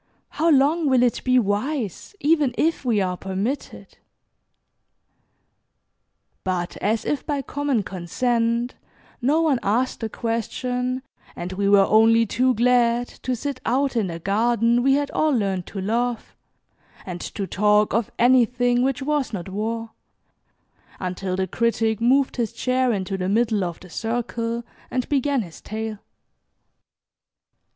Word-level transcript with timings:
How 0.29 0.49
long 0.49 0.89
will 0.89 1.03
it 1.03 1.21
be 1.23 1.37
wise, 1.37 2.15
even 2.19 2.55
if 2.57 2.83
we 2.83 2.99
are 3.01 3.15
permitted?" 3.15 3.99
But, 6.43 6.75
as 6.77 7.05
if 7.05 7.23
by 7.23 7.43
common 7.43 7.83
consent, 7.83 8.73
no 9.21 9.41
one 9.43 9.59
asked 9.61 9.99
the 9.99 10.09
question, 10.09 11.03
and 11.35 11.53
we 11.53 11.69
were 11.69 11.85
only 11.85 12.25
too 12.25 12.55
glad 12.55 13.09
to 13.09 13.35
sit 13.35 13.61
out 13.63 13.95
in 13.95 14.07
the 14.07 14.17
garden 14.17 14.81
we 14.81 14.93
had 14.93 15.11
all 15.11 15.29
learned 15.37 15.67
to 15.67 15.79
love, 15.79 16.35
and 17.05 17.21
to 17.21 17.45
talk 17.45 17.93
of 17.93 18.09
anything 18.17 18.81
which 18.81 19.03
was 19.03 19.31
not 19.31 19.49
war, 19.49 19.91
until 20.99 21.35
the 21.35 21.45
Critic 21.45 22.01
moved 22.01 22.37
his 22.37 22.53
chair 22.53 22.91
into 22.91 23.19
the 23.19 23.29
middle 23.29 23.63
of 23.63 23.79
the 23.79 23.89
circle, 23.91 24.63
and 24.89 25.07
began 25.09 25.43
his 25.43 25.61
tale. 25.61 25.99